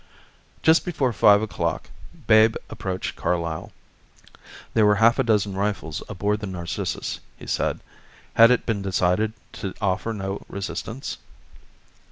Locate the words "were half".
4.83-5.19